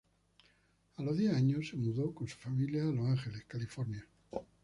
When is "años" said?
1.31-1.67